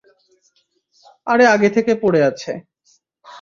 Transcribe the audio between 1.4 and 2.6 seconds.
আগে থেকে পড়ে আছে।